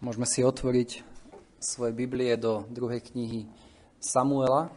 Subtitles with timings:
[0.00, 1.04] Môžeme si otvoriť
[1.60, 3.44] svoje Biblie do druhej knihy
[4.00, 4.72] Samuela.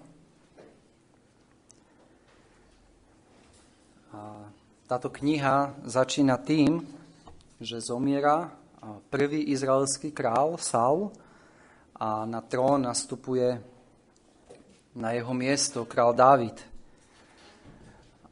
[4.12, 4.52] A
[4.84, 6.84] táto kniha začína tým,
[7.56, 8.52] že zomiera
[9.08, 11.16] prvý izraelský král Saul
[11.96, 13.64] a na trón nastupuje
[14.92, 16.60] na jeho miesto král Dávid.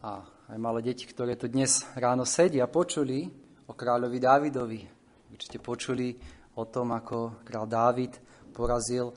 [0.03, 3.31] A aj malé deti, ktoré tu dnes ráno sedia, počuli
[3.63, 4.81] o kráľovi Dávidovi.
[5.31, 8.19] Určite počuli o tom, ako král Dávid
[8.51, 9.11] porazil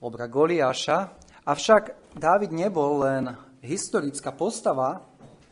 [0.00, 1.12] obra Goliáša.
[1.44, 3.28] Avšak Dávid nebol len
[3.60, 5.04] historická postava,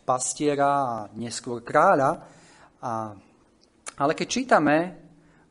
[0.09, 2.25] pastiera a neskôr kráľa,
[2.81, 3.13] a,
[4.01, 4.77] ale keď čítame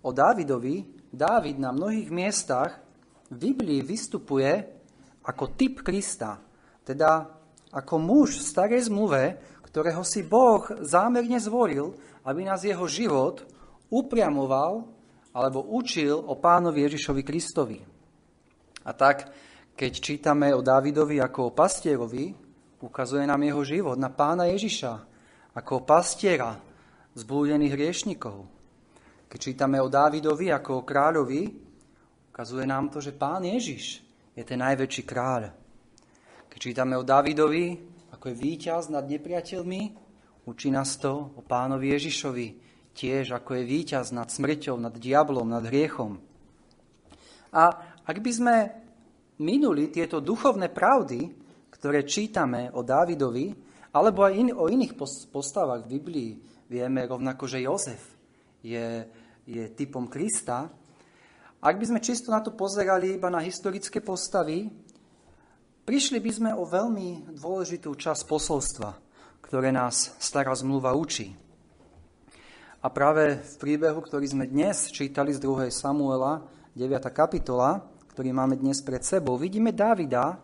[0.01, 2.81] o Dávidovi, Dávid na mnohých miestach
[3.29, 4.49] v Biblii vystupuje
[5.21, 6.41] ako typ Krista,
[6.81, 7.29] teda
[7.69, 9.37] ako muž v starej zmluve,
[9.67, 11.93] ktorého si Boh zámerne zvolil,
[12.25, 13.45] aby nás jeho život
[13.93, 14.96] upriamoval
[15.37, 17.77] alebo učil o pánovi Ježišovi Kristovi.
[18.81, 19.29] A tak,
[19.77, 22.33] keď čítame o Dávidovi ako o pastierovi,
[22.81, 24.93] ukazuje nám jeho život na pána Ježiša,
[25.53, 26.57] ako pastiera
[27.13, 28.49] zblúdených hriešnikov.
[29.29, 31.41] Keď čítame o Dávidovi ako o kráľovi,
[32.33, 34.01] ukazuje nám to, že pán Ježiš
[34.33, 35.53] je ten najväčší kráľ.
[36.49, 37.77] Keď čítame o Dávidovi
[38.09, 39.81] ako je víťaz nad nepriateľmi,
[40.49, 42.66] učí nás to o pánovi Ježišovi,
[42.97, 46.17] tiež ako je víťaz nad smrťou, nad diablom, nad hriechom.
[47.53, 47.63] A
[48.01, 48.55] ak by sme
[49.37, 51.29] minuli tieto duchovné pravdy,
[51.69, 53.53] ktoré čítame o Dávidovi,
[53.93, 54.97] alebo aj in, o iných
[55.29, 56.31] postavách v Biblii,
[56.65, 58.01] vieme rovnako, že Jozef
[58.65, 59.05] je,
[59.45, 60.67] je typom Krista,
[61.57, 64.69] ak by sme čisto na to pozerali iba na historické postavy,
[65.85, 68.93] prišli by sme o veľmi dôležitú časť posolstva,
[69.41, 71.46] ktoré nás stará zmluva učí.
[72.87, 75.67] A práve v príbehu, ktorý sme dnes čítali z 2.
[75.75, 77.03] Samuela, 9.
[77.11, 77.83] kapitola,
[78.15, 80.39] ktorý máme dnes pred sebou, vidíme Davida,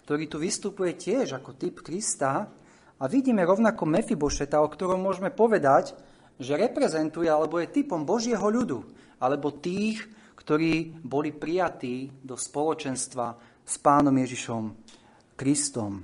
[0.00, 2.48] ktorý tu vystupuje tiež ako typ Krista
[2.96, 5.92] a vidíme rovnako Mefibošeta, o ktorom môžeme povedať,
[6.40, 8.80] že reprezentuje alebo je typom Božieho ľudu,
[9.20, 10.00] alebo tých,
[10.32, 13.36] ktorí boli prijatí do spoločenstva
[13.68, 14.72] s pánom Ježišom
[15.36, 16.00] Kristom.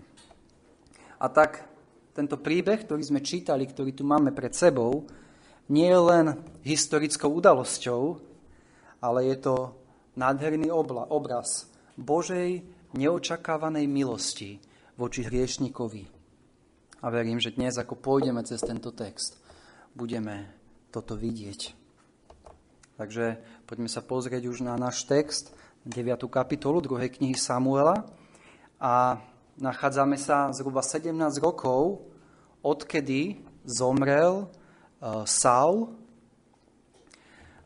[1.16, 1.64] A tak
[2.12, 5.08] tento príbeh, ktorý sme čítali, ktorý tu máme pred sebou,
[5.68, 6.26] nie je len
[6.66, 8.18] historickou udalosťou,
[9.02, 9.54] ale je to
[10.14, 12.62] nádherný obraz Božej
[12.94, 14.62] neočakávanej milosti
[14.94, 16.04] voči hriešnikovi.
[17.02, 19.42] A verím, že dnes, ako pôjdeme cez tento text,
[19.96, 20.46] budeme
[20.94, 21.74] toto vidieť.
[23.00, 25.50] Takže poďme sa pozrieť už na náš text,
[25.82, 26.30] 9.
[26.30, 27.10] kapitolu 2.
[27.18, 28.06] knihy Samuela.
[28.78, 29.18] A
[29.58, 31.10] nachádzame sa zhruba 17
[31.42, 32.06] rokov,
[32.62, 34.46] odkedy zomrel
[35.26, 35.90] Saul.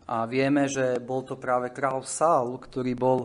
[0.06, 3.18] A vieme, že bol to práve král Saul, ktorý bol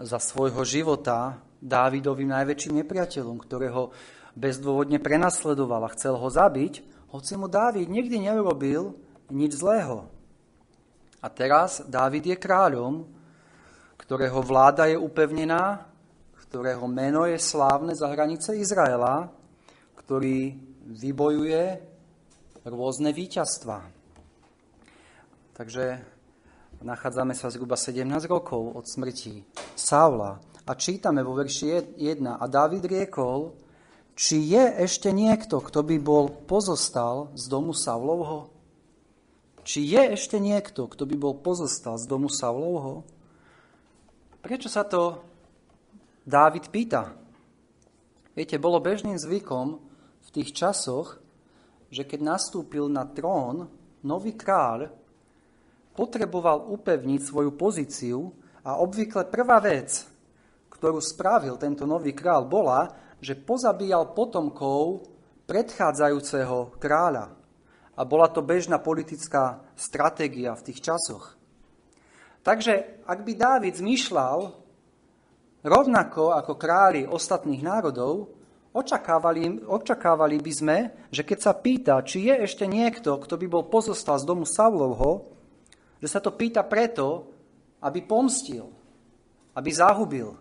[0.00, 3.92] za svojho života Dávidovým najväčším nepriateľom, ktorého
[4.32, 6.80] bezdôvodne prenasledoval a chcel ho zabiť,
[7.12, 8.96] hoci mu Dávid nikdy neurobil
[9.28, 10.08] nič zlého.
[11.20, 13.04] A teraz Dávid je kráľom,
[14.00, 15.84] ktorého vláda je upevnená,
[16.48, 19.28] ktorého meno je slávne za hranice Izraela,
[20.00, 20.56] ktorý
[20.96, 21.89] vybojuje
[22.64, 23.84] rôzne víťazstva.
[25.56, 26.00] Takže
[26.80, 29.44] nachádzame sa zhruba 17 rokov od smrti
[29.76, 33.52] Saula a čítame vo verši 1 a David riekol,
[34.16, 38.52] či je ešte niekto, kto by bol pozostal z domu Saulovho?
[39.64, 43.04] Či je ešte niekto, kto by bol pozostal z domu Saulovho?
[44.40, 45.20] Prečo sa to
[46.24, 47.12] Dávid pýta?
[48.32, 49.76] Viete, bolo bežným zvykom
[50.20, 51.19] v tých časoch,
[51.90, 53.66] že keď nastúpil na trón
[54.06, 54.88] nový kráľ,
[55.92, 58.30] potreboval upevniť svoju pozíciu
[58.62, 60.06] a obvykle prvá vec,
[60.70, 62.88] ktorú spravil tento nový král, bola,
[63.20, 65.04] že pozabíjal potomkov
[65.44, 67.36] predchádzajúceho kráľa.
[67.98, 71.36] A bola to bežná politická stratégia v tých časoch.
[72.40, 74.56] Takže ak by Dávid zmýšľal
[75.60, 78.39] rovnako ako králi ostatných národov,
[78.70, 80.78] Očakávali, očakávali by sme,
[81.10, 85.26] že keď sa pýta, či je ešte niekto, kto by bol pozostal z domu Saulovho,
[85.98, 87.26] že sa to pýta preto,
[87.82, 88.70] aby pomstil,
[89.58, 90.38] aby zahubil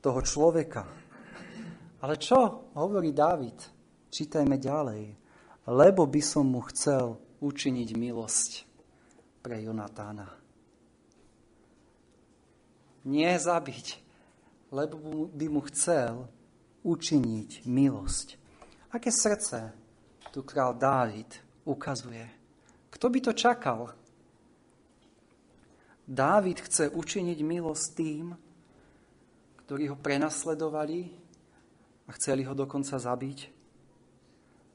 [0.00, 0.88] toho človeka.
[2.00, 3.58] Ale čo hovorí Dávid?
[4.08, 5.02] Čítajme ďalej.
[5.68, 8.50] Lebo by som mu chcel učiniť milosť
[9.44, 10.32] pre Jonatána.
[13.04, 13.86] Nie zabiť,
[14.72, 16.32] lebo by mu chcel
[16.88, 18.40] učiniť milosť.
[18.96, 19.76] Aké srdce
[20.32, 21.28] tu král Dávid
[21.68, 22.24] ukazuje?
[22.88, 23.92] Kto by to čakal?
[26.08, 28.32] Dávid chce učiniť milosť tým,
[29.68, 31.12] ktorí ho prenasledovali
[32.08, 33.38] a chceli ho dokonca zabiť.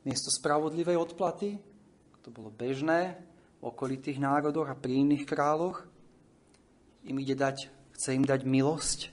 [0.06, 1.58] Miesto spravodlivej odplaty,
[2.22, 3.18] to bolo bežné
[3.58, 5.90] v okolitých národoch a pri iných kráľoch,
[7.10, 9.10] im ide dať, chce im dať milosť.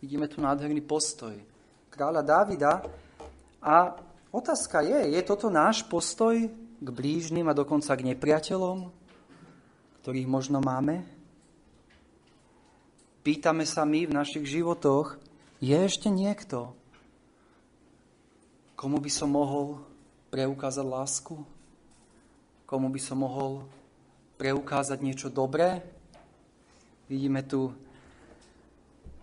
[0.00, 1.36] Vidíme tu nádherný postoj
[1.92, 2.80] kráľa Dávida
[3.60, 3.92] a
[4.32, 6.48] otázka je, je toto náš postoj
[6.80, 8.88] k blížnym a dokonca k nepriateľom,
[10.00, 11.04] ktorých možno máme?
[13.20, 15.20] Pýtame sa my v našich životoch,
[15.60, 16.72] je ešte niekto,
[18.72, 19.84] komu by som mohol
[20.32, 21.36] preukázať lásku?
[22.64, 23.68] Komu by som mohol
[24.40, 25.84] preukázať niečo dobré?
[27.12, 27.76] Vidíme tu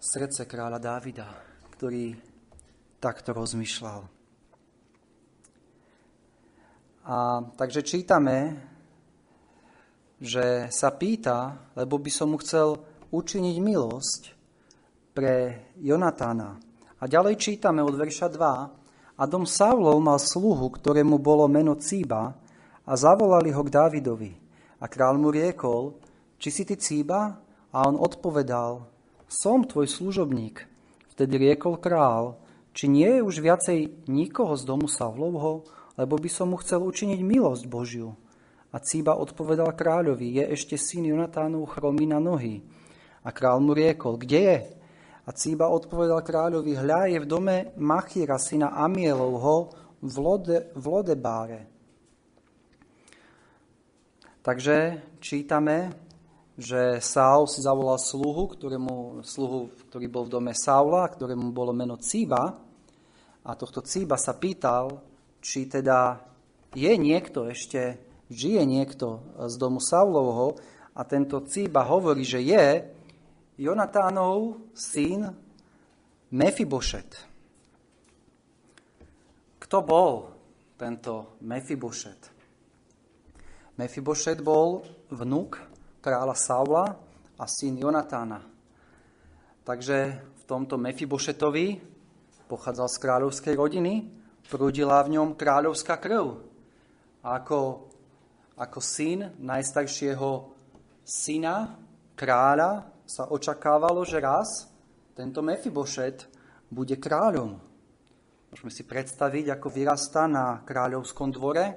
[0.07, 1.27] srdce kráľa Dávida,
[1.75, 2.15] ktorý
[3.03, 4.07] takto rozmýšľal.
[7.11, 8.55] A takže čítame,
[10.15, 12.79] že sa pýta, lebo by som mu chcel
[13.11, 14.21] učiniť milosť
[15.11, 16.55] pre Jonatána.
[16.97, 19.19] A ďalej čítame od verša 2.
[19.19, 22.31] A dom Saulov mal sluhu, ktorému bolo meno Cíba
[22.87, 24.31] a zavolali ho k Dávidovi.
[24.79, 25.99] A král mu riekol,
[26.39, 27.43] či si ty Cíba?
[27.75, 28.96] A on odpovedal,
[29.27, 30.63] som tvoj služobník.
[31.13, 32.39] Vtedy riekol král,
[32.71, 35.67] či nie je už viacej nikoho z domu Savlovho,
[35.99, 38.15] lebo by som mu chcel učiniť milosť Božiu.
[38.71, 42.61] A Cíba odpovedal kráľovi, je ešte syn Jonatánov chromý na nohy.
[43.25, 44.57] A král mu riekol, kde je?
[45.27, 51.61] A Cíba odpovedal kráľovi, hľa je v dome Machíra, syna Amielovho, v, Lode, v Lodebáre.
[54.45, 56.06] Takže čítame,
[56.57, 62.01] že Saul si zavolal sluhu, ktorému, sluhu, ktorý bol v dome Saula, ktorému bolo meno
[62.01, 62.57] Cíba,
[63.47, 64.99] a tohto Cíba sa pýtal,
[65.39, 66.19] či teda
[66.75, 70.59] je niekto ešte, žije niekto z domu Saulovho
[70.97, 72.83] a tento Cíba hovorí, že je
[73.55, 75.31] Jonatánov syn
[76.33, 77.23] Mefibošet.
[79.63, 80.13] Kto bol
[80.75, 82.35] tento Mefibošet?
[83.77, 84.83] Mefibošet bol
[85.13, 85.66] vnúk
[86.07, 86.95] kráľa Saula
[87.35, 88.39] a syn Jonatána.
[89.67, 91.83] Takže v tomto Mefibošetovi
[92.47, 94.07] pochádzal z kráľovskej rodiny,
[94.47, 96.39] prúdila v ňom kráľovská krv.
[97.27, 97.91] Ako,
[98.55, 100.47] ako syn najstaršieho
[101.03, 101.75] syna,
[102.15, 104.71] kráľa, sa očakávalo, že raz
[105.11, 106.23] tento Mefibošet
[106.71, 107.59] bude kráľom.
[108.55, 111.75] Môžeme si predstaviť, ako vyrastá na kráľovskom dvore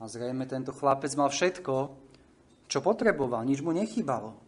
[0.00, 1.99] a zrejme tento chlapec mal všetko,
[2.70, 4.38] čo potreboval, nič mu nechýbalo.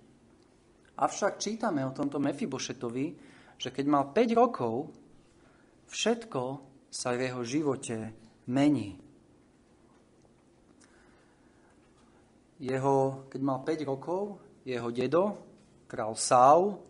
[0.94, 3.06] Avšak čítame o tomto Mefibošetovi,
[3.58, 5.02] že keď mal 5 rokov,
[5.92, 6.42] Všetko
[6.88, 8.16] sa v jeho živote
[8.48, 8.96] mení.
[12.56, 15.36] Jeho, keď mal 5 rokov, jeho dedo,
[15.84, 16.80] král Saul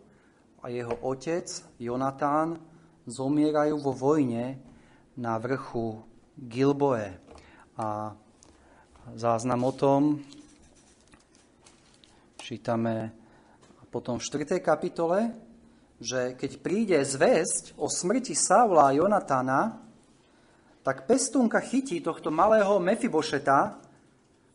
[0.63, 1.43] a jeho otec
[1.83, 2.63] Jonatán
[3.03, 4.63] zomierajú vo vojne
[5.19, 5.99] na vrchu
[6.39, 7.19] Gilboe.
[7.75, 8.15] A
[9.19, 10.23] záznam o tom
[12.53, 13.09] čítame
[13.89, 14.61] potom v 4.
[14.61, 15.33] kapitole,
[15.97, 19.81] že keď príde zväzť o smrti Saula a Jonatána,
[20.85, 23.59] tak pestúnka chytí tohto malého Mefibošeta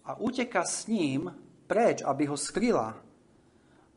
[0.06, 1.26] a uteka s ním
[1.66, 2.94] preč, aby ho skryla.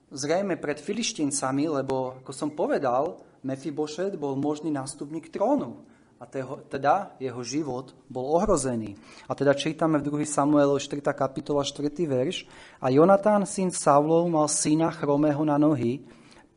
[0.10, 5.78] Zrejme pred filištíncami, lebo, ako som povedal, Mefibošet bol možný nástupník trónu.
[6.22, 6.30] A
[6.70, 8.94] teda jeho život bol ohrozený.
[9.26, 10.30] A teda čítame v 2.
[10.30, 11.02] Samuelu 4.
[11.18, 11.90] kapitola 4.
[12.06, 12.46] verš.
[12.78, 16.06] A Jonatán, syn Saulov, mal syna chromého na nohy,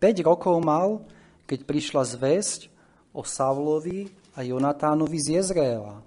[0.04, 1.00] 5 rokov mal,
[1.48, 2.68] keď prišla zväzť
[3.16, 6.04] o Savlovi a Jonatánovi z Jezreela.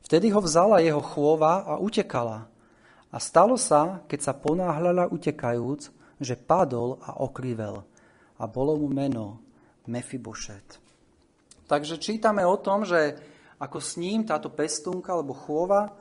[0.00, 2.48] Vtedy ho vzala jeho chôva a utekala.
[3.12, 5.92] A stalo sa, keď sa ponáhľala utekajúc,
[6.24, 7.84] že padol a okrivel.
[8.40, 9.44] A bolo mu meno
[9.84, 10.83] Mefibošet.
[11.64, 13.16] Takže čítame o tom, že
[13.56, 15.96] ako s ním táto pestúnka alebo chôva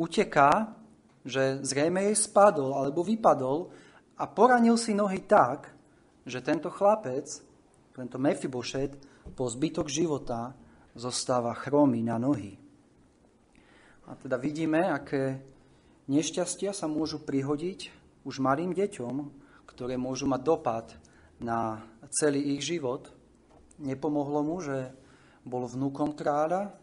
[0.00, 0.72] uteká,
[1.22, 3.68] že zrejme jej spadol alebo vypadol
[4.16, 5.70] a poranil si nohy tak,
[6.24, 7.28] že tento chlapec,
[7.92, 8.96] tento Mefibošet,
[9.36, 10.56] po zbytok života
[10.96, 12.58] zostáva chromý na nohy.
[14.08, 15.38] A teda vidíme, aké
[16.10, 17.92] nešťastia sa môžu prihodiť
[18.26, 19.14] už malým deťom,
[19.68, 20.86] ktoré môžu mať dopad
[21.38, 23.10] na celý ich život.
[23.78, 24.90] Nepomohlo mu, že
[25.42, 26.74] bol vnúkom kráľa,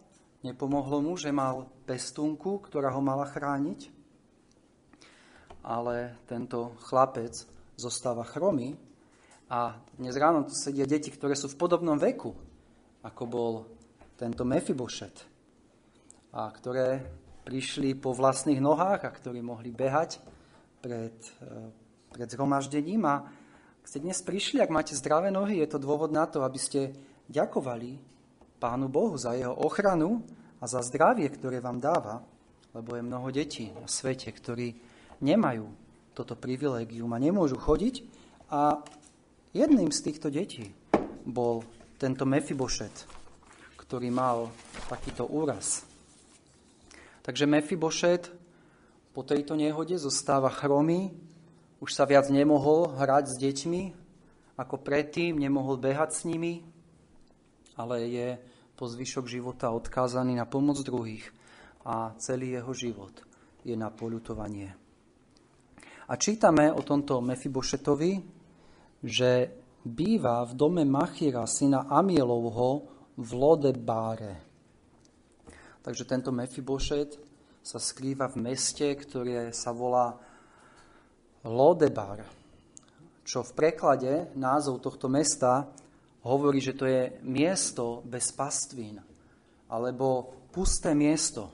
[0.43, 3.91] nepomohlo mu, že mal pestúnku, ktorá ho mala chrániť,
[5.63, 7.35] ale tento chlapec
[7.79, 8.75] zostáva chromý
[9.49, 12.35] a dnes ráno tu sedia deti, ktoré sú v podobnom veku,
[13.03, 13.53] ako bol
[14.19, 15.25] tento Mefibošet.
[16.35, 17.01] A ktoré
[17.47, 20.21] prišli po vlastných nohách a ktorí mohli behať
[20.83, 21.49] pred, e,
[22.13, 23.25] pred zhromaždením a
[23.79, 26.93] ak ste dnes prišli, ak máte zdravé nohy, je to dôvod na to, aby ste
[27.31, 27.97] ďakovali
[28.59, 30.19] Pánu Bohu za jeho ochranu
[30.59, 32.19] a za zdravie, ktoré vám dáva,
[32.75, 34.75] lebo je mnoho detí na svete, ktorí
[35.23, 35.71] nemajú
[36.11, 38.03] toto privilégium a nemôžu chodiť.
[38.51, 38.83] A
[39.55, 40.75] jedným z týchto detí
[41.23, 41.63] bol
[41.95, 43.07] tento Mefibošet,
[43.79, 44.51] ktorý mal
[44.91, 45.87] takýto úraz.
[47.23, 48.27] Takže Mefibošet
[49.15, 51.15] po tejto nehode zostáva chromý,
[51.79, 53.83] už sa viac nemohol hrať s deťmi
[54.59, 56.67] ako predtým, nemohol behať s nimi,
[57.79, 58.27] ale je
[58.75, 61.23] po zvyšok života odkázaný na pomoc druhých
[61.87, 63.15] a celý jeho život
[63.63, 64.75] je na polutovanie.
[66.09, 68.11] A čítame o tomto Mefibošetovi,
[69.03, 69.31] že
[69.85, 74.33] býva v dome Machira, syna Amielovho, v Lodebáre.
[75.83, 77.19] Takže tento Mefibošet
[77.59, 80.15] sa skrýva v meste, ktoré sa volá
[81.43, 82.23] Lodebar,
[83.23, 85.67] čo v preklade názov tohto mesta
[86.29, 89.01] hovorí, že to je miesto bez pastvín,
[89.65, 91.49] alebo pusté miesto.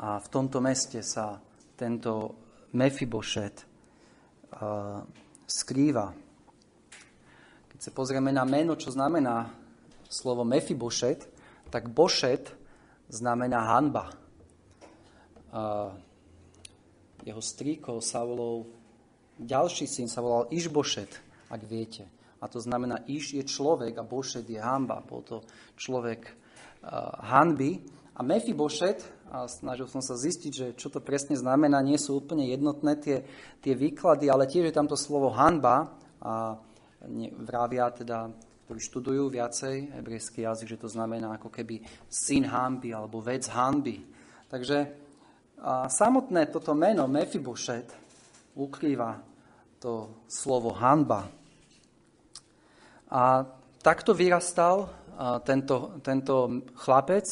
[0.00, 1.40] A v tomto meste sa
[1.76, 2.36] tento
[2.76, 5.02] Mefibošet uh,
[5.48, 6.12] skrýva.
[7.72, 9.48] Keď sa pozrieme na meno, čo znamená
[10.06, 11.26] slovo Mefibošet,
[11.72, 12.52] tak Bošet
[13.08, 14.12] znamená hanba.
[15.50, 15.90] Uh,
[17.26, 18.70] jeho strýkov Saulov
[19.36, 21.10] ďalší syn sa volal Išbošet,
[21.52, 22.19] ak viete.
[22.40, 25.04] A to znamená, Iš je človek a Bošet je hamba.
[25.04, 25.44] Bol to
[25.76, 27.84] človek uh, hanby.
[28.16, 32.44] A Mefibošet, a snažil som sa zistiť, že čo to presne znamená, nie sú úplne
[32.48, 33.24] jednotné tie,
[33.64, 36.60] tie výklady, ale tiež je tam to slovo hanba a
[37.40, 38.28] vravia teda,
[38.68, 41.80] ktorí študujú viacej hebrejský jazyk, že to znamená ako keby
[42.12, 44.04] syn hanby alebo vec hanby.
[44.52, 45.00] Takže
[45.60, 47.92] a samotné toto meno Mefibošet
[48.56, 49.20] ukrýva
[49.76, 51.28] to slovo hanba.
[53.10, 53.42] A
[53.82, 54.86] takto vyrastal
[55.42, 57.26] tento, tento chlapec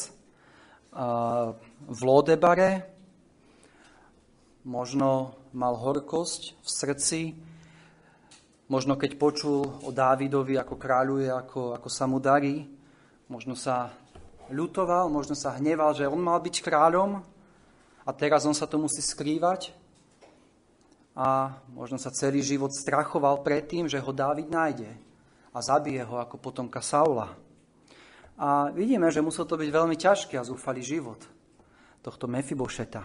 [1.87, 2.83] v Lodebare.
[4.67, 7.19] Možno mal horkosť v srdci,
[8.67, 12.67] možno keď počul o Dávidovi, ako kráľuje, ako, ako sa mu darí,
[13.31, 13.95] možno sa
[14.51, 17.23] ľutoval, možno sa hneval, že on mal byť kráľom,
[18.03, 19.71] a teraz on sa to musí skrývať.
[21.15, 25.08] A možno sa celý život strachoval pred tým, že ho Dávid nájde
[25.53, 27.33] a zabije ho ako potomka Saula.
[28.39, 31.19] A vidíme, že musel to byť veľmi ťažký a zúfalý život
[31.99, 33.03] tohto Mefibošeta.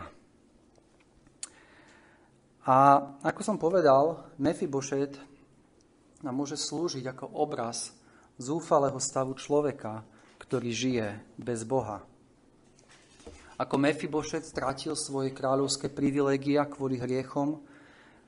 [2.64, 2.76] A
[3.20, 5.18] ako som povedal, Mefibošet
[6.24, 7.92] nám môže slúžiť ako obraz
[8.40, 10.06] zúfalého stavu človeka,
[10.40, 12.00] ktorý žije bez Boha.
[13.54, 17.62] Ako Mefibošet strátil svoje kráľovské privilégia kvôli hriechom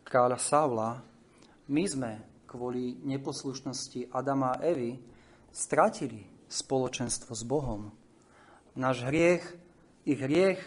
[0.07, 0.91] kráľa Saula,
[1.67, 2.13] my sme
[2.57, 4.97] kvôli neposlušnosti Adama a Evy
[5.53, 7.93] stratili spoločenstvo s Bohom.
[8.73, 9.45] Náš hriech,
[10.09, 10.61] ich hriech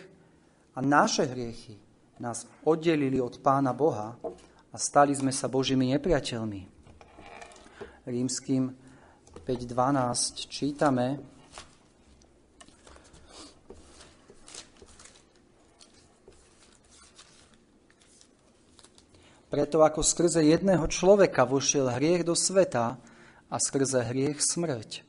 [0.77, 1.81] a naše hriechy
[2.21, 4.13] nás oddelili od Pána Boha
[4.69, 6.61] a stali sme sa Božími nepriateľmi.
[8.05, 8.63] Rímským
[9.45, 11.17] 5.12 čítame,
[19.49, 23.01] Preto ako skrze jedného človeka vošiel hriech do sveta
[23.49, 25.01] a skrze hriech smrť.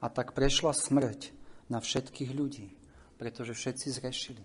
[0.00, 1.36] A tak prešla smrť
[1.68, 2.72] na všetkých ľudí,
[3.20, 4.44] pretože všetci zrešili.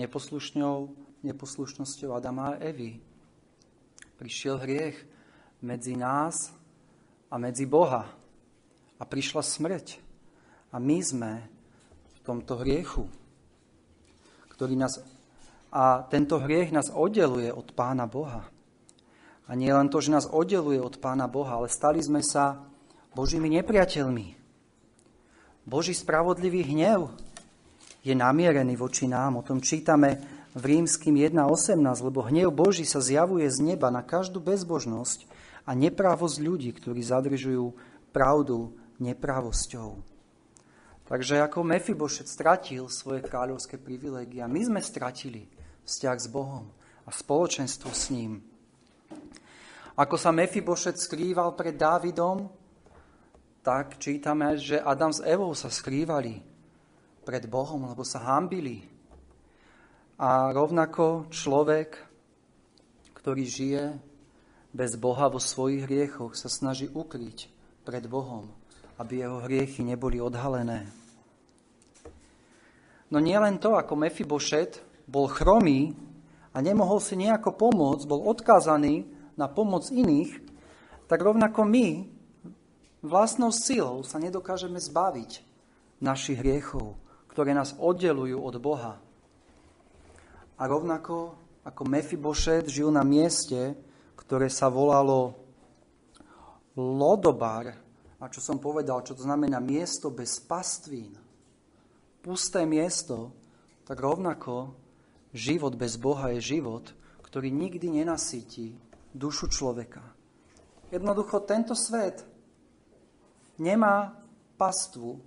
[0.00, 0.76] Neposlušňou,
[1.20, 2.96] neposlušnosťou Adama a Evy
[4.20, 4.96] prišiel hriech
[5.64, 6.52] medzi nás
[7.32, 8.04] a medzi Boha.
[9.00, 9.96] A prišla smrť.
[10.72, 11.32] A my sme
[12.16, 13.08] v tomto hriechu,
[14.52, 15.00] ktorý nás
[15.70, 18.46] a tento hriech nás oddeluje od Pána Boha.
[19.46, 22.62] A nie len to, že nás oddeluje od Pána Boha, ale stali sme sa
[23.14, 24.38] Božími nepriateľmi.
[25.66, 27.10] Boží spravodlivý hnev
[28.02, 29.38] je namierený voči nám.
[29.38, 30.18] O tom čítame
[30.54, 35.26] v rímským 1.18, lebo hnev Boží sa zjavuje z neba na každú bezbožnosť
[35.66, 37.70] a neprávosť ľudí, ktorí zadržujú
[38.10, 40.02] pravdu neprávosťou.
[41.10, 45.50] Takže ako Mefibošet stratil svoje kráľovské privilégia, my sme stratili
[45.90, 46.70] vzťah s Bohom
[47.02, 48.38] a spoločenstvo s ním.
[49.98, 52.46] Ako sa Mefibošet skrýval pred Dávidom,
[53.60, 56.40] tak čítame, že Adam s Evou sa skrývali
[57.26, 58.86] pred Bohom, lebo sa hambili.
[60.16, 62.00] A rovnako človek,
[63.12, 63.84] ktorý žije
[64.72, 67.50] bez Boha vo svojich hriechoch, sa snaží ukryť
[67.84, 68.48] pred Bohom,
[68.96, 70.88] aby jeho hriechy neboli odhalené.
[73.10, 74.80] No nie len to, ako Mefibošet
[75.10, 75.98] bol chromý
[76.54, 80.38] a nemohol si nejako pomôcť, bol odkázaný na pomoc iných,
[81.10, 82.06] tak rovnako my
[83.02, 85.42] vlastnou silou sa nedokážeme zbaviť
[85.98, 86.94] našich hriechov,
[87.26, 89.02] ktoré nás oddelujú od Boha.
[90.54, 91.34] A rovnako
[91.66, 93.74] ako Mefibošet žil na mieste,
[94.14, 95.34] ktoré sa volalo
[96.78, 97.74] Lodobar,
[98.20, 101.16] a čo som povedal, čo to znamená miesto bez pastvín,
[102.20, 103.32] pusté miesto,
[103.88, 104.76] tak rovnako
[105.34, 106.90] život bez Boha je život,
[107.22, 108.74] ktorý nikdy nenasytí
[109.14, 110.02] dušu človeka.
[110.90, 112.26] Jednoducho tento svet
[113.58, 114.18] nemá
[114.58, 115.22] pastvu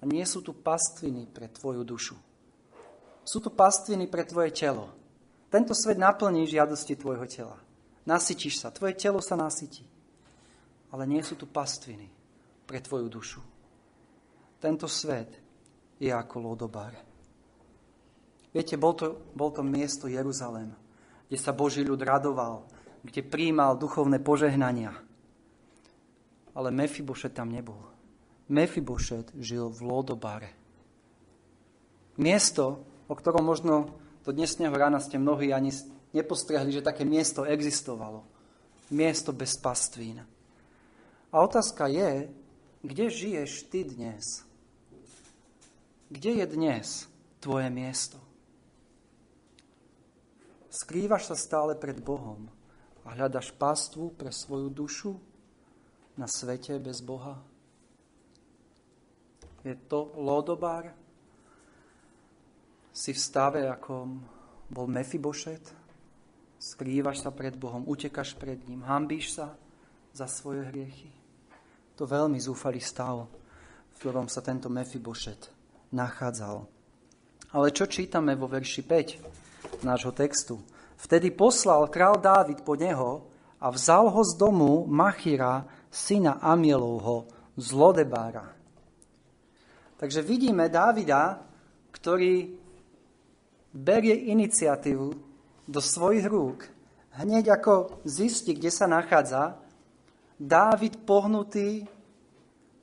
[0.00, 2.16] a nie sú tu pastviny pre tvoju dušu.
[3.24, 4.92] Sú tu pastviny pre tvoje telo.
[5.48, 7.56] Tento svet naplní žiadosti tvojho tela.
[8.06, 9.82] Nasytíš sa, tvoje telo sa nasytí.
[10.94, 12.06] Ale nie sú tu pastviny
[12.68, 13.40] pre tvoju dušu.
[14.62, 15.32] Tento svet
[15.98, 16.94] je ako lodobar.
[18.56, 20.72] Viete, bol to, bol to miesto Jeruzalém,
[21.28, 22.64] kde sa Boží ľud radoval,
[23.04, 24.96] kde príjmal duchovné požehnania.
[26.56, 27.76] Ale Mefibošet tam nebol.
[28.48, 30.56] Mefibošet žil v Lodobare.
[32.16, 33.92] Miesto, o ktorom možno
[34.24, 35.76] do dnesného rána ste mnohí ani
[36.16, 38.24] nepostrehli, že také miesto existovalo.
[38.88, 40.24] Miesto bez pastvín.
[41.28, 42.32] A otázka je,
[42.80, 44.48] kde žiješ ty dnes?
[46.08, 47.04] Kde je dnes
[47.44, 48.25] tvoje miesto?
[50.76, 52.52] Skrývaš sa stále pred Bohom
[53.08, 55.16] a hľadaš pastvu pre svoju dušu
[56.20, 57.40] na svete bez Boha?
[59.64, 60.92] Je to lodobar?
[62.92, 64.20] Si v stave, akom
[64.68, 65.64] bol Mefibošet?
[66.60, 69.56] Skrývaš sa pred Bohom, utekaš pred ním, hambíš sa
[70.12, 71.08] za svoje hriechy?
[71.96, 75.48] To veľmi zúfalý stav, v ktorom sa tento Mefibošet
[75.96, 76.68] nachádzal.
[77.56, 79.45] Ale čo čítame vo verši 5
[79.84, 80.62] nášho textu?
[80.96, 83.28] Vtedy poslal král Dávid po neho
[83.60, 88.52] a vzal ho z domu Machira, syna Amielovho, z.
[89.96, 91.40] Takže vidíme Dávida,
[91.92, 92.52] ktorý
[93.72, 95.08] berie iniciatívu
[95.68, 96.68] do svojich rúk.
[97.16, 99.56] Hneď ako zistí, kde sa nachádza,
[100.36, 101.88] Dávid pohnutý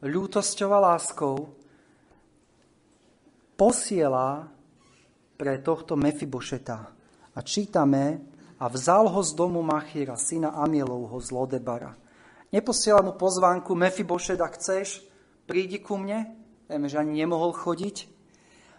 [0.02, 1.54] ľútosťou a láskou
[3.54, 4.50] posiela
[5.44, 6.80] pre tohto Mefibošeta.
[7.36, 8.24] A čítame,
[8.56, 12.00] a vzal ho z domu Machira, syna Amielovho z Lodebara.
[12.48, 15.04] Neposiela mu pozvánku, Mefibošet, ak chceš,
[15.44, 16.32] prídi ku mne.
[16.72, 18.08] Vieme, že ani nemohol chodiť,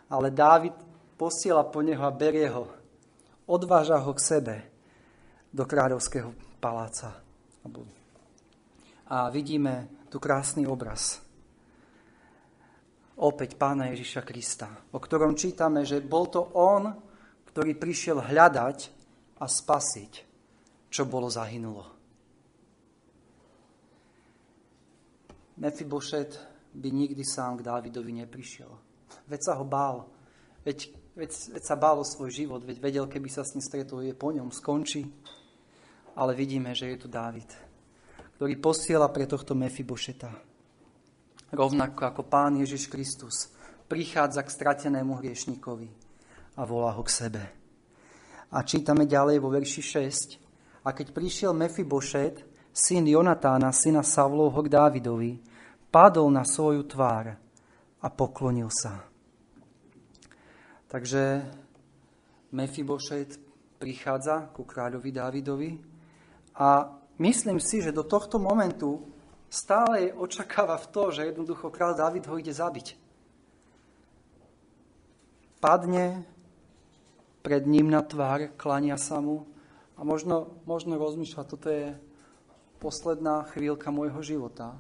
[0.09, 0.73] ale Dávid
[1.21, 2.73] posiela po neho a berie ho.
[3.45, 4.57] Odváža ho k sebe
[5.53, 6.33] do kráľovského
[6.65, 7.21] paláca
[9.05, 11.24] a vidíme tu krásny obraz.
[13.15, 16.91] Opäť pána Ježiša Krista, o ktorom čítame, že bol to on,
[17.47, 18.79] ktorý prišiel hľadať
[19.39, 20.13] a spasiť,
[20.91, 21.85] čo bolo zahynulo.
[25.55, 26.31] Mefibošet
[26.75, 28.71] by nikdy sám k Dávidovi neprišiel.
[29.31, 30.11] Veď sa ho bál.
[30.67, 32.67] Veď, veď, veď sa bál o svoj život.
[32.67, 35.07] Veď vedel, keby sa s ním stretol, je po ňom, skončí.
[36.19, 37.47] Ale vidíme, že je tu Dávid
[38.35, 40.54] ktorý posiela pre tohto Mefibošeta.
[41.55, 43.55] Rovnako ako Pán Ježiš Kristus
[43.87, 45.87] prichádza k stratenému hriešnikovi
[46.59, 47.43] a volá ho k sebe.
[48.51, 49.83] A čítame ďalej vo verši
[50.83, 50.83] 6.
[50.83, 52.43] A keď prišiel Mefibošet,
[52.75, 55.39] syn Jonatána, syna Savlovho k Dávidovi,
[55.95, 57.39] padol na svoju tvár
[58.03, 59.07] a poklonil sa.
[60.91, 61.47] Takže
[62.51, 63.39] Mefibošet
[63.79, 65.71] prichádza ku kráľovi Dávidovi
[66.59, 69.14] a myslím si, že do tohto momentu
[69.55, 72.99] stále očakáva v to, že jednoducho král David ho ide zabiť.
[75.63, 76.27] Padne
[77.47, 79.47] pred ním na tvár, klania sa mu
[79.95, 81.95] a možno, možno rozmýšľa, toto je
[82.83, 84.75] posledná chvíľka môjho života.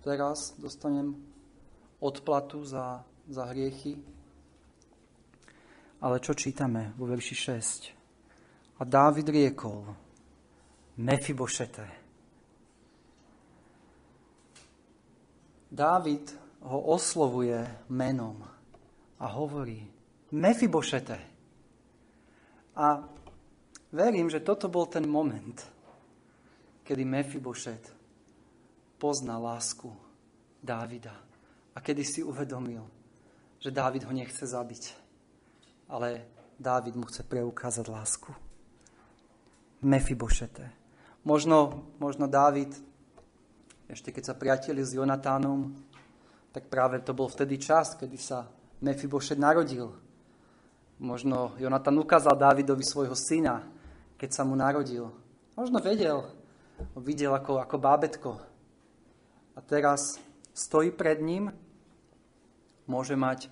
[0.00, 1.20] Teraz dostanem
[2.00, 4.00] odplatu za, za hriechy.
[6.00, 8.78] Ale čo čítame vo verši 6?
[8.78, 9.90] A Dávid riekol,
[10.98, 11.97] Mefibošete.
[15.68, 16.32] Dávid
[16.64, 18.40] ho oslovuje menom
[19.18, 19.84] a hovorí
[20.32, 21.16] Mefibošete.
[22.76, 23.04] A
[23.92, 25.56] verím, že toto bol ten moment,
[26.84, 27.92] kedy Mefibošet
[29.00, 29.88] pozná lásku
[30.60, 31.14] Dávida
[31.74, 32.82] a kedy si uvedomil,
[33.58, 34.94] že Dávid ho nechce zabiť,
[35.88, 36.26] ale
[36.60, 38.34] Dávid mu chce preukázať lásku.
[39.82, 40.70] Mefibošete.
[41.24, 42.74] Možno, možno Dávid,
[43.88, 45.72] ešte keď sa priateli s Jonatánom,
[46.52, 48.44] tak práve to bol vtedy čas, kedy sa
[48.84, 49.88] Mefibošet narodil.
[51.00, 53.64] Možno Jonatan ukázal Dávidovi svojho syna,
[54.20, 55.08] keď sa mu narodil.
[55.56, 56.28] Možno vedel,
[57.00, 58.30] videl ako, ako bábetko.
[59.56, 60.20] A teraz
[60.52, 61.50] stojí pred ním,
[62.86, 63.48] môže mať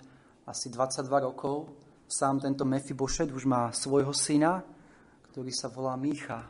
[0.47, 1.67] asi 22 rokov,
[2.07, 4.63] sám tento Mefibošet už má svojho syna,
[5.33, 6.45] ktorý sa volá Mícha.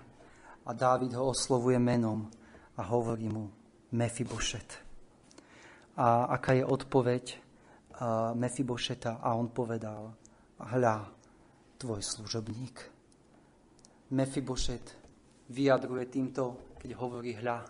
[0.68, 2.28] A Dávid ho oslovuje menom
[2.76, 3.57] a hovorí mu
[3.92, 4.70] Mefibošet.
[5.98, 7.24] A aká je odpoveď
[8.36, 9.24] Mefibošeta?
[9.24, 10.14] A on povedal,
[10.60, 11.08] hľa,
[11.78, 12.78] tvoj služobník.
[14.12, 14.86] Mefibošet
[15.50, 17.66] vyjadruje týmto, keď hovorí hľa,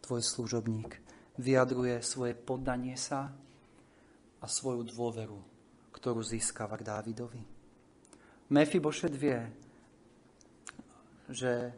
[0.00, 1.00] tvoj služobník.
[1.36, 3.28] Vyjadruje svoje poddanie sa
[4.40, 5.40] a svoju dôveru,
[5.92, 7.42] ktorú získava k Dávidovi.
[8.52, 9.40] Mefibošet vie,
[11.28, 11.74] že,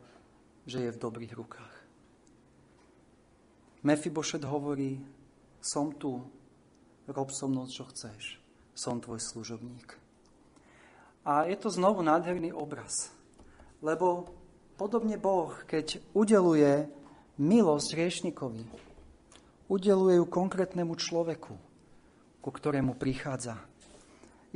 [0.69, 1.68] že je v dobrých rukách.
[3.87, 4.99] Mefibošet hovorí,
[5.63, 6.23] som tu,
[7.07, 8.43] rob so mnou, čo chceš.
[8.75, 9.99] Som tvoj služobník.
[11.27, 13.11] A je to znovu nádherný obraz.
[13.83, 14.31] Lebo
[14.79, 16.87] podobne Boh, keď udeluje
[17.39, 18.65] milosť riešnikovi,
[19.71, 21.55] udeluje ju konkrétnemu človeku,
[22.41, 23.59] ku ktorému prichádza.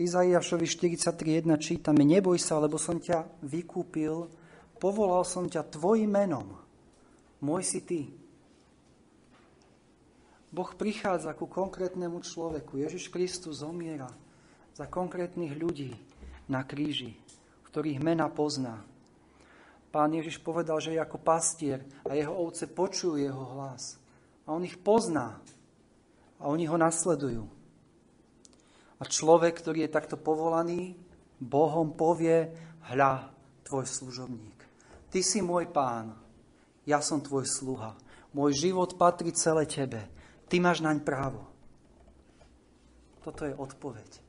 [0.01, 4.25] Izaiášovi 43.1 čítame, neboj sa, lebo som ťa vykúpil,
[4.81, 6.57] povolal som ťa tvojim menom.
[7.45, 8.22] Môj si ty.
[10.53, 12.77] Boh prichádza ku konkrétnemu človeku.
[12.85, 14.13] Ježiš Kristus zomiera
[14.77, 15.97] za konkrétnych ľudí,
[16.53, 17.17] na kríži,
[17.73, 18.85] ktorých mena pozná.
[19.89, 23.97] Pán Ježiš povedal, že je ako pastier a jeho ovce počujú jeho hlas.
[24.45, 25.41] A on ich pozná.
[26.37, 27.45] A oni ho nasledujú.
[29.01, 30.97] A človek, ktorý je takto povolaný,
[31.43, 32.53] Bohom povie,
[32.93, 33.33] hľa,
[33.67, 34.59] tvoj služobník.
[35.11, 36.15] Ty si môj pán,
[36.87, 37.99] ja som tvoj sluha.
[38.33, 40.09] Môj život patrí celé tebe.
[40.53, 41.49] Ty máš naň právo.
[43.25, 44.21] Toto je odpoveď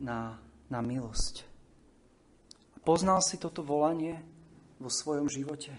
[0.00, 1.44] na na milosť.
[2.84, 4.20] Poznal si toto volanie
[4.80, 5.72] vo svojom živote?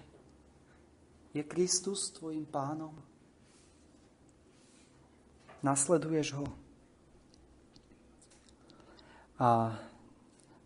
[1.33, 2.93] Je Kristus tvojim pánom?
[5.61, 6.45] Nasleduješ ho?
[9.39, 9.77] A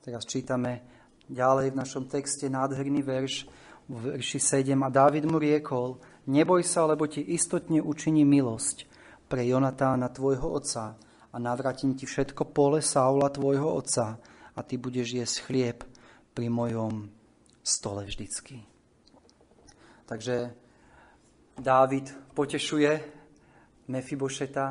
[0.01, 0.83] teraz čítame
[1.27, 3.47] ďalej v našom texte nádherný verš
[3.91, 4.71] v verši 7.
[4.79, 8.86] A Dávid mu riekol, neboj sa, lebo ti istotne učiní milosť
[9.27, 10.95] pre Jonatána, tvojho otca,
[11.33, 14.21] a navratím ti všetko pole Saula, tvojho otca,
[14.53, 15.77] a ty budeš jesť chlieb
[16.38, 17.09] pri mojom
[17.65, 18.62] stole vždycky.
[20.05, 20.53] Takže
[21.57, 22.91] Dávid potešuje
[23.88, 24.65] Mefibošeta.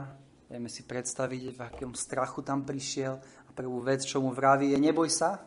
[0.50, 3.18] Vieme si predstaviť, v akom strachu tam prišiel.
[3.18, 5.40] A prvú vec, čo mu vraví, je neboj sa.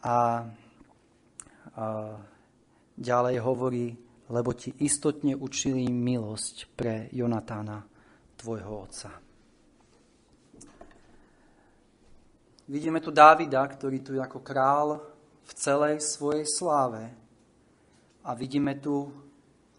[0.00, 0.16] A, a
[2.96, 7.82] ďalej hovorí, lebo ti istotne učili milosť pre Jonatána,
[8.38, 9.10] tvojho otca.
[12.70, 15.02] Vidíme tu Dávida, ktorý tu je ako král
[15.42, 17.10] v celej svojej sláve.
[18.22, 19.10] A vidíme tu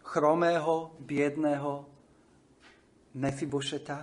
[0.03, 1.87] chromého, biedného
[3.15, 3.99] Mefibošeta.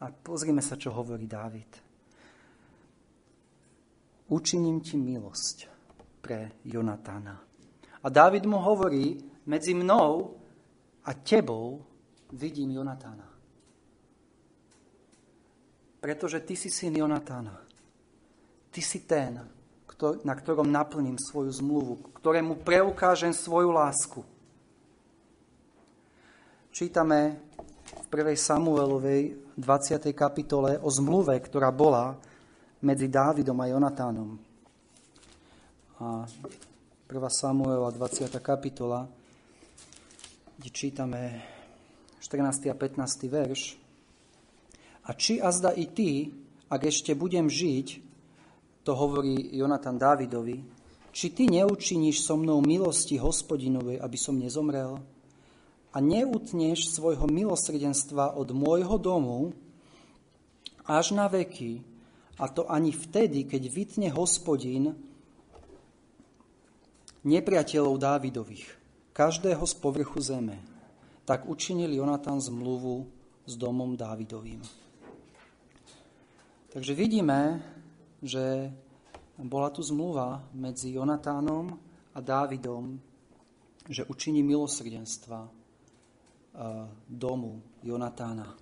[0.00, 1.68] A pozrime sa, čo hovorí Dávid.
[4.32, 5.68] Učiním ti milosť
[6.24, 7.36] pre Jonatána.
[8.00, 10.38] A Dávid mu hovorí, medzi mnou
[11.02, 11.82] a tebou
[12.30, 13.26] vidím Jonatána.
[16.00, 17.58] Pretože ty si syn Jonatána.
[18.70, 19.42] Ty si ten,
[20.24, 24.22] na ktorom naplním svoju zmluvu, ktorému preukážem svoju lásku.
[26.70, 27.42] Čítame
[27.90, 28.32] v 1.
[28.38, 30.14] Samuelovej 20.
[30.14, 32.16] kapitole o zmluve, ktorá bola
[32.80, 34.38] medzi Dávidom a Jonatánom.
[36.00, 36.24] A
[37.10, 37.12] 1.
[37.28, 38.30] Samuela 20.
[38.40, 39.04] kapitola,
[40.60, 41.40] kde čítame
[42.20, 42.68] 14.
[42.68, 43.32] a 15.
[43.32, 43.80] verš.
[45.08, 46.28] A či azda i ty,
[46.68, 48.04] ak ešte budem žiť,
[48.84, 50.60] to hovorí Jonatan Dávidovi,
[51.16, 55.00] či ty neučiníš so mnou milosti hospodinovej, aby som nezomrel?
[55.90, 59.56] A neutneš svojho milosrdenstva od môjho domu
[60.84, 61.80] až na veky,
[62.36, 64.92] a to ani vtedy, keď vytne hospodin
[67.24, 68.79] nepriateľov Dávidových,
[69.12, 70.58] každého z povrchu zeme.
[71.24, 73.06] Tak učinil Jonatan zmluvu
[73.46, 74.62] s domom Dávidovým.
[76.72, 77.62] Takže vidíme,
[78.22, 78.70] že
[79.38, 81.78] bola tu zmluva medzi Jonatánom
[82.14, 83.00] a Dávidom,
[83.88, 85.50] že učiní milosrdenstva e,
[87.08, 88.54] domu Jonatána.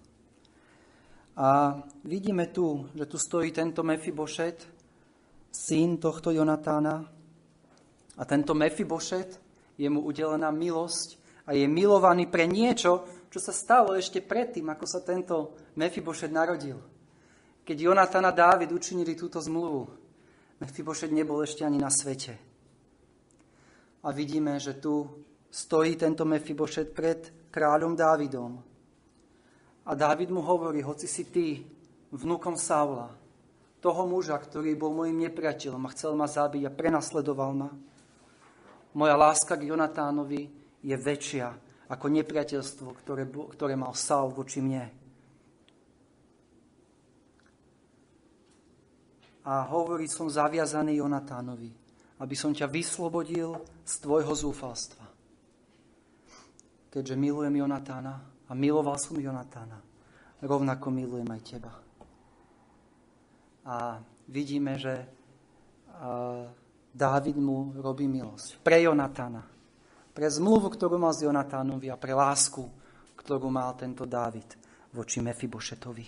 [1.37, 4.68] A vidíme tu, že tu stojí tento Mefibošet,
[5.52, 7.12] syn tohto Jonatána.
[8.18, 9.40] A tento Mefibošet
[9.78, 14.84] je mu udelená milosť a je milovaný pre niečo, čo sa stalo ešte predtým, ako
[14.84, 16.98] sa tento Mefibošet narodil
[17.68, 19.92] keď Jonatan a Dávid učinili túto zmluvu,
[20.56, 22.32] Mefibošet nebol ešte ani na svete.
[24.00, 25.04] A vidíme, že tu
[25.52, 28.56] stojí tento Mefibošet pred kráľom Dávidom.
[29.84, 31.60] A Dávid mu hovorí, hoci si ty
[32.08, 33.12] vnukom Saula,
[33.84, 37.68] toho muža, ktorý bol môjim nepriateľom a chcel ma zabiť a prenasledoval ma,
[38.94, 40.48] moja láska k Jonatánovi
[40.85, 41.48] je väčšia
[41.88, 44.87] ako nepriateľstvo, ktoré, ktoré mal Saul voči mne.
[49.48, 51.72] A hovorí, som zaviazaný Jonatánovi,
[52.20, 55.09] aby som ťa vyslobodil z tvojho zúfalstva.
[56.92, 59.81] Keďže milujem Jonatána a miloval som Jonatána,
[60.44, 61.72] rovnako milujem aj teba.
[63.64, 65.09] A vidíme, že
[66.92, 68.61] Dávid mu robí milosť.
[68.64, 69.59] Pre Jonatána
[70.18, 72.66] pre zmluvu, ktorú mal s Jonatánovi a pre lásku,
[73.22, 74.51] ktorú mal tento Dávid
[74.90, 76.07] voči Mefibošetovi.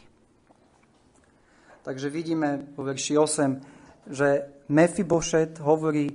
[1.87, 4.29] Takže vidíme vo verši 8, že
[4.66, 6.11] Mefibošet hovorí,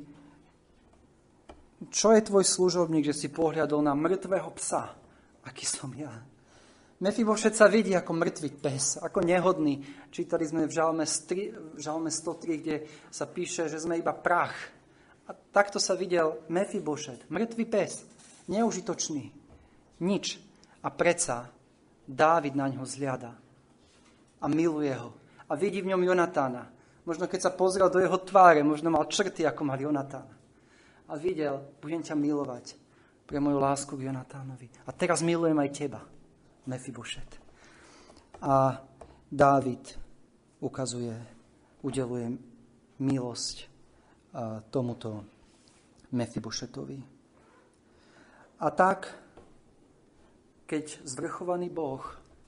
[1.88, 4.92] čo je tvoj služobník, že si pohľadol na mŕtvého psa,
[5.48, 6.12] aký som ja.
[6.96, 9.84] Mefibošet sa vidí ako mŕtvý pes, ako nehodný.
[10.08, 12.76] Čítali sme v Žalme, 103, v Žalme 103, kde
[13.12, 14.56] sa píše, že sme iba prach.
[15.28, 18.08] A takto sa videl Mefibošet, mŕtvý pes,
[18.48, 19.28] neužitočný,
[20.00, 20.40] nič.
[20.86, 21.52] A predsa
[22.06, 23.34] Dávid na ňo zliada
[24.40, 25.18] a miluje ho.
[25.50, 26.70] A vidí v ňom Jonatána.
[27.04, 30.30] Možno keď sa pozrel do jeho tváre, možno mal črty, ako mal Jonatán.
[31.10, 32.78] A videl, budem ťa milovať
[33.26, 34.70] pre moju lásku k Jonatánovi.
[34.86, 36.02] A teraz milujem aj teba,
[36.66, 37.40] Mefibošet.
[38.42, 38.82] A
[39.32, 39.82] Dávid
[40.62, 41.14] ukazuje,
[41.82, 42.38] udeluje
[43.00, 43.68] milosť
[44.70, 45.26] tomuto
[46.12, 46.98] Mefibošetovi.
[48.62, 49.12] A tak,
[50.64, 52.04] keď zvrchovaný Boh,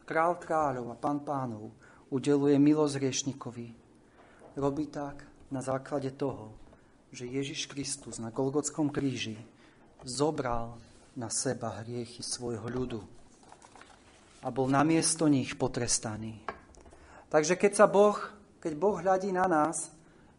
[0.07, 1.75] král kráľov a pán pánov
[2.07, 3.67] udeluje milosť riešnikovi,
[4.55, 6.55] robí tak na základe toho,
[7.11, 9.35] že Ježiš Kristus na Golgotskom kríži
[10.07, 10.79] zobral
[11.19, 13.16] na seba hriechy svojho ľudu
[14.41, 16.41] a bol namiesto nich potrestaný.
[17.27, 18.15] Takže keď sa Boh,
[18.61, 19.91] keď Boh hľadí na nás,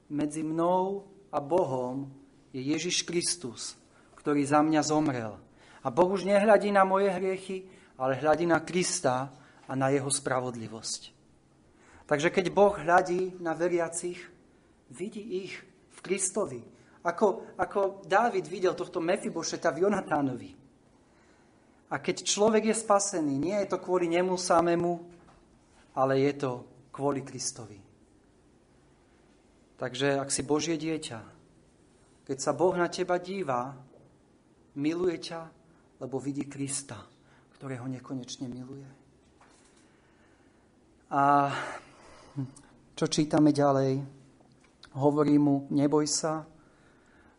[0.09, 2.09] medzi mnou a Bohom
[2.53, 3.77] je Ježiš Kristus,
[4.17, 5.37] ktorý za mňa zomrel.
[5.85, 7.69] A Boh už nehľadí na moje hriechy,
[8.01, 9.31] ale hľadí na Krista
[9.69, 11.13] a na jeho spravodlivosť.
[12.09, 14.17] Takže keď Boh hľadí na veriacich,
[14.89, 15.61] vidí ich
[15.93, 16.65] v Kristovi.
[17.05, 20.51] Ako, ako Dávid videl tohto Mefibošeta v Jonatánovi.
[21.89, 24.93] A keď človek je spasený, nie je to kvôli nemu samému,
[25.97, 26.51] ale je to
[26.93, 27.81] kvôli Kristovi.
[29.79, 31.21] Takže ak si Božie dieťa,
[32.29, 33.73] keď sa Boh na teba díva,
[34.77, 35.41] miluje ťa,
[36.05, 37.01] lebo vidí Krista,
[37.57, 38.91] ktorého nekonečne miluje.
[41.09, 41.49] A
[42.93, 44.05] čo čítame ďalej?
[44.99, 46.45] Hovorí mu, neboj sa,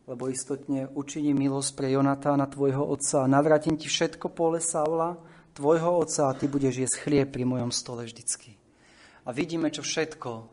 [0.10, 3.30] lebo istotne učiní milosť pre Jonatána, tvojho otca.
[3.30, 5.14] Navrátim ti všetko pole Saula,
[5.54, 8.58] tvojho otca a ty budeš jesť chlieb pri mojom stole vždycky.
[9.22, 10.50] A vidíme, čo všetko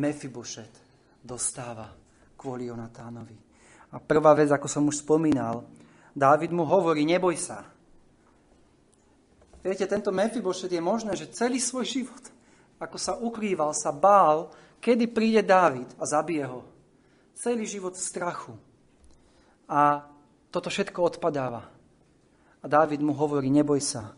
[0.00, 0.72] Mefibošet
[1.20, 1.92] dostáva
[2.40, 3.36] kvôli Jonatánovi.
[3.92, 5.68] A prvá vec, ako som už spomínal,
[6.16, 7.60] Dávid mu hovorí, neboj sa.
[9.60, 12.24] Viete, tento Mefibošet je možné, že celý svoj život,
[12.80, 14.48] ako sa ukrýval, sa bál,
[14.80, 16.64] kedy príde Dávid a zabije ho.
[17.36, 18.54] Celý život v strachu.
[19.68, 20.04] A
[20.52, 21.66] toto všetko odpadáva.
[22.60, 24.14] A Dávid mu hovorí, neboj sa.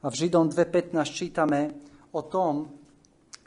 [0.00, 1.74] A v Židom 2.15 čítame
[2.16, 2.72] o tom,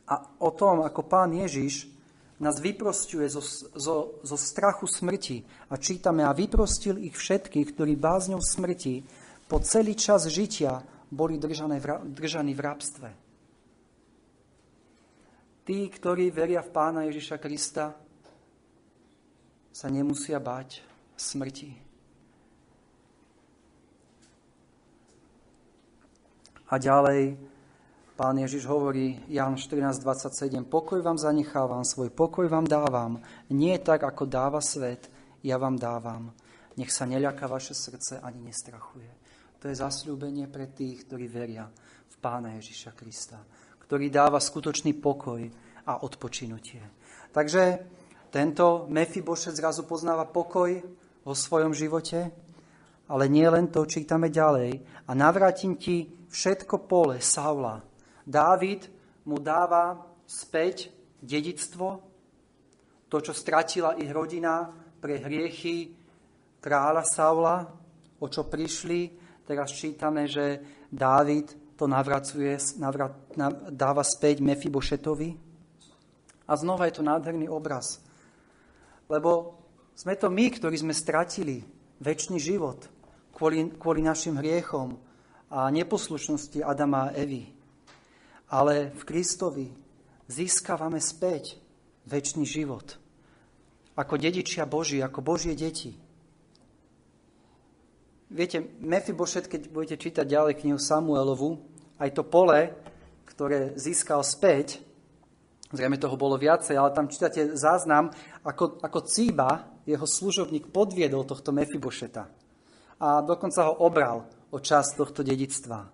[0.06, 1.89] a o tom, ako pán Ježiš
[2.38, 3.39] nás vyprostuje zo,
[3.74, 5.42] zo, zo strachu smrti.
[5.72, 9.02] A čítame, a vyprostil ich všetkých, ktorí bázňou smrti
[9.48, 10.82] po celý čas žitia
[11.13, 13.10] boli držané v, držaní v rabstve.
[15.63, 17.96] Tí, ktorí veria v Pána Ježiša Krista,
[19.74, 21.78] sa nemusia báť smrti.
[26.69, 27.38] A ďalej
[28.13, 33.17] Pán Ježiš hovorí, Jan 14.27, pokoj vám zanechávam, svoj pokoj vám dávam.
[33.49, 35.10] Nie tak, ako dáva svet,
[35.41, 36.30] ja vám dávam.
[36.78, 39.10] Nech sa neľaká vaše srdce ani nestrachuje.
[39.58, 41.65] To je zasľúbenie pre tých, ktorí veria
[42.06, 43.41] v Pána Ježiša Krista,
[43.82, 45.41] ktorý dáva skutočný pokoj
[45.89, 46.86] a odpočinutie.
[47.34, 47.63] Takže
[48.30, 50.69] tento Mefibošet zrazu poznáva pokoj
[51.24, 52.32] vo svojom živote,
[53.08, 54.84] ale nie len to, čítame ďalej.
[55.08, 57.84] A navrátim ti všetko pole Saula,
[58.24, 58.88] Dávid
[59.28, 60.88] mu dáva späť
[61.20, 62.00] dedictvo,
[63.12, 65.92] to, čo stratila ich rodina pre hriechy
[66.64, 67.68] kráľa Saula,
[68.18, 69.20] o čo prišli.
[69.44, 75.30] Teraz čítame, že Dávid to navracuje, navrat, nav, dáva späť Mefibošetovi.
[76.48, 78.00] A znova je to nádherný obraz.
[79.12, 79.62] Lebo
[79.93, 81.62] sme to my, ktorí sme stratili
[82.01, 82.89] väčší život
[83.34, 84.97] kvôli, kvôli našim hriechom
[85.53, 87.49] a neposlušnosti Adama a Evy.
[88.49, 89.67] Ale v Kristovi
[90.29, 91.58] získavame späť
[92.06, 92.97] väčší život.
[93.93, 95.93] Ako dedičia Boží, ako Božie deti.
[98.34, 101.62] Viete, Mefibošet, keď budete čítať ďalej knihu Samuelovu,
[102.01, 102.73] aj to pole,
[103.29, 104.82] ktoré získal späť,
[105.69, 108.10] zrejme toho bolo viacej, ale tam čítate záznam,
[108.41, 112.24] ako, ako Cíba, jeho služobník, podviedol tohto Mefibošeta.
[113.04, 115.91] A dokonca ho obral o čas tohto dedictva.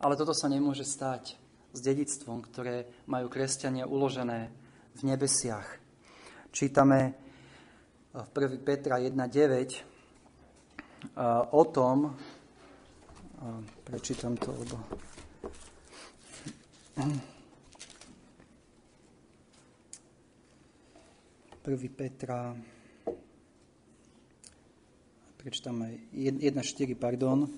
[0.00, 1.36] Ale toto sa nemôže stať
[1.74, 4.48] s dedictvom, ktoré majú kresťania uložené
[4.94, 5.66] v nebesiach.
[6.54, 7.14] Čítame
[8.14, 8.62] v 1.
[8.62, 9.82] Petra 1.9
[11.50, 12.14] o tom,
[13.84, 14.78] prečítam to, lebo
[21.64, 21.88] 1.
[21.96, 22.52] Petra,
[25.40, 27.48] prečítame 1.4, pardon,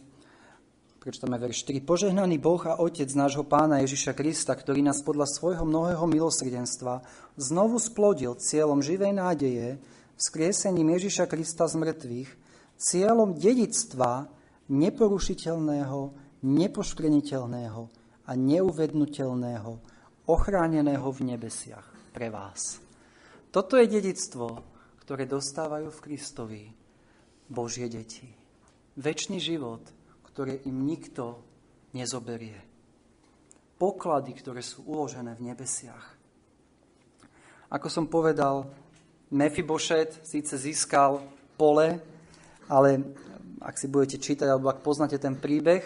[1.02, 1.82] prečítame verš 4.
[1.82, 7.02] Požehnaný Boh a Otec nášho Pána Ježiša Krista, ktorý nás podľa svojho mnohého milosrdenstva
[7.34, 9.82] znovu splodil cieľom živej nádeje,
[10.14, 12.30] vzkriesením Ježiša Krista z mŕtvych,
[12.78, 14.30] cieľom dedictva
[14.70, 16.14] neporušiteľného,
[16.46, 17.82] nepoškreniteľného
[18.22, 19.72] a neuvednutelného,
[20.30, 22.85] ochráneného v nebesiach pre vás.
[23.56, 24.60] Toto je dedictvo,
[25.00, 26.62] ktoré dostávajú v Kristovi
[27.48, 28.28] Božie deti.
[29.00, 29.80] Večný život,
[30.28, 31.40] ktoré im nikto
[31.96, 32.60] nezoberie.
[33.80, 36.04] Poklady, ktoré sú uložené v nebesiach.
[37.72, 38.68] Ako som povedal,
[39.32, 41.24] Mefibošet síce získal
[41.56, 41.96] pole,
[42.68, 43.16] ale
[43.64, 45.80] ak si budete čítať, alebo ak poznáte ten príbeh,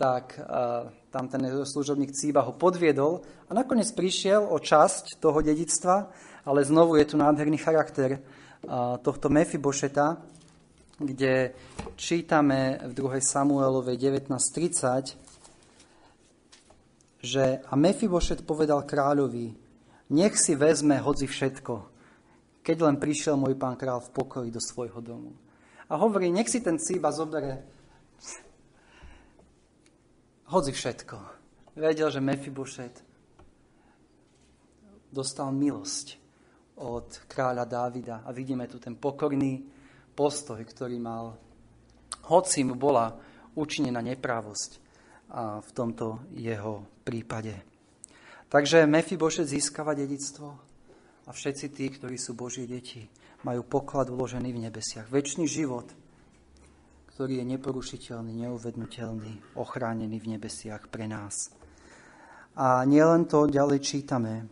[0.00, 6.10] tak uh, tam ten služobník Cíba ho podviedol a nakoniec prišiel o časť toho dedictva,
[6.44, 8.20] ale znovu je tu nádherný charakter
[9.00, 10.20] tohto Mefibošeta,
[11.00, 11.52] kde
[11.96, 13.20] čítame v 2.
[13.20, 15.18] Samuelovej 19.30,
[17.24, 19.56] že a Mefibošet povedal kráľovi,
[20.12, 21.74] nech si vezme hodzi všetko,
[22.60, 25.32] keď len prišiel môj pán král v pokoji do svojho domu
[25.88, 27.64] a hovorí, nech si ten cíba zobere
[30.48, 31.16] hodzi všetko.
[31.74, 33.02] Vedel, že Mefibošet
[35.10, 36.23] dostal milosť
[36.80, 39.62] od kráľa Dávida a vidíme tu ten pokorný
[40.14, 41.38] postoj, ktorý mal,
[42.30, 43.14] hoci mu bola
[43.54, 44.70] učinená neprávosť
[45.34, 47.54] a v tomto jeho prípade.
[48.50, 50.54] Takže Mefibošet získava dedictvo
[51.26, 53.02] a všetci tí, ktorí sú Boží deti,
[53.42, 55.10] majú poklad uložený v nebesiach.
[55.10, 55.90] Večný život,
[57.14, 61.50] ktorý je neporušiteľný, neuvednutelný, ochránený v nebesiach pre nás.
[62.54, 64.46] A nielen to ďalej čítame.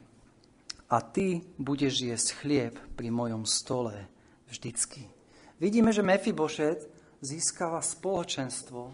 [0.92, 4.12] A ty budeš jesť chlieb pri mojom stole
[4.44, 5.08] vždycky.
[5.56, 6.84] Vidíme, že Mefibošet
[7.24, 8.92] získava spoločenstvo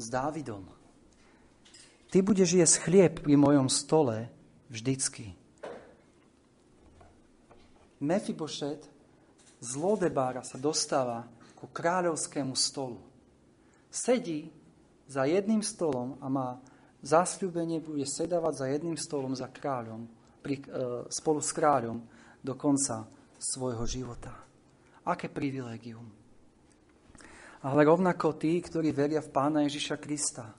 [0.00, 0.64] s Dávidom.
[2.08, 4.32] Ty budeš jesť chlieb pri mojom stole
[4.72, 5.36] vždycky.
[8.00, 8.88] Mefibošet
[9.60, 12.96] z Lodebára sa dostáva ku kráľovskému stolu.
[13.92, 14.48] Sedí
[15.04, 16.48] za jedným stolom a má
[17.04, 20.08] zasľúbenie, bude sedávať za jedným stolom za kráľom,
[20.46, 20.64] pri, e,
[21.10, 21.98] spolu s kráľom
[22.38, 23.02] do konca
[23.34, 24.30] svojho života.
[25.02, 26.06] Aké privilegium.
[27.66, 30.54] Ale rovnako tí, ktorí veria v Pána Ježiša Krista,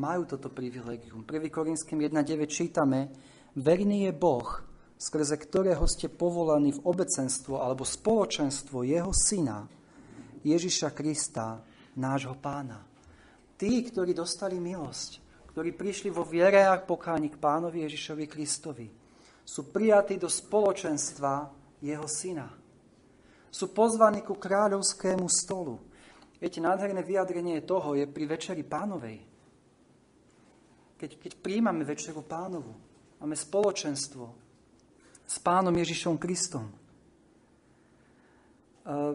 [0.00, 1.20] majú toto privilegium.
[1.28, 1.52] 1.
[1.52, 3.12] Korinským 1.9 čítame,
[3.52, 4.48] verný je Boh,
[4.96, 9.68] skrze ktorého ste povolaní v obecenstvo alebo spoločenstvo jeho syna,
[10.40, 11.60] Ježiša Krista,
[12.00, 12.80] nášho pána.
[13.60, 15.20] Tí, ktorí dostali milosť,
[15.52, 18.99] ktorí prišli vo viere a pokáni k pánovi Ježišovi Kristovi,
[19.50, 21.50] sú prijatí do spoločenstva
[21.82, 22.46] jeho syna.
[23.50, 25.74] Sú pozvaní ku kráľovskému stolu.
[26.38, 29.18] Viete, nádherné vyjadrenie toho je pri večeri pánovej.
[30.94, 32.70] Keď, keď príjmame večeru pánovu,
[33.18, 34.24] máme spoločenstvo,
[35.26, 36.70] s pánom Ježišom Kristom.
[38.86, 39.14] Uh,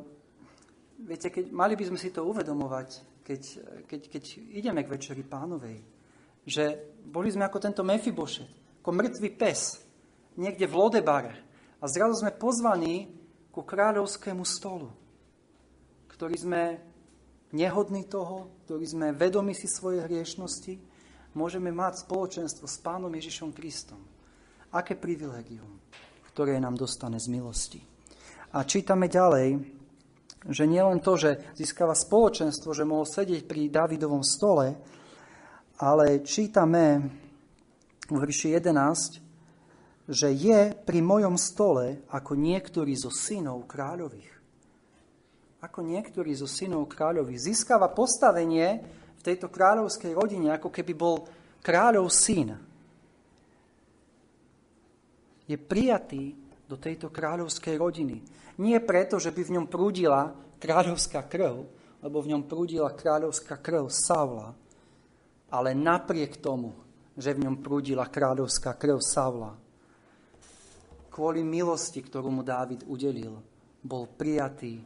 [0.99, 3.41] viete, keď, mali by sme si to uvedomovať, keď,
[3.88, 5.80] keď, keď ideme k večeri pánovej,
[6.43, 9.84] že boli sme ako tento Mefibošet, ako mŕtvý pes,
[10.39, 11.33] niekde v Lodebare
[11.79, 13.11] a zrazu sme pozvaní
[13.51, 14.91] ku kráľovskému stolu,
[16.11, 16.63] ktorý sme
[17.55, 20.75] nehodní toho, ktorý sme vedomi si svojej hriešnosti,
[21.36, 23.99] môžeme mať spoločenstvo s pánom Ježišom Kristom.
[24.75, 25.79] Aké privilegium
[26.36, 27.79] ktoré nám dostane z milosti.
[28.51, 29.55] A čítame ďalej,
[30.51, 34.75] že nielen to, že získava spoločenstvo, že mohol sedieť pri Davidovom stole,
[35.79, 36.83] ale čítame
[38.11, 39.24] v verši 11,
[40.06, 44.34] že je pri mojom stole ako niektorý zo synov kráľových.
[45.66, 47.49] Ako niektorý zo synov kráľových.
[47.53, 48.86] Získava postavenie
[49.18, 51.26] v tejto kráľovskej rodine, ako keby bol
[51.66, 52.53] kráľov syn.
[55.49, 56.38] Je prijatý
[56.70, 58.22] do tejto kráľovskej rodiny.
[58.62, 61.66] Nie preto, že by v ňom prúdila kráľovská krv,
[62.06, 64.53] lebo v ňom prúdila kráľovská krv Savla,
[65.49, 66.78] ale napriek tomu,
[67.18, 69.58] že v ňom prúdila kráľovská krv Savla,
[71.16, 73.39] kvôli milosti, ktorú mu Dávid udelil,
[73.80, 74.84] bol prijatý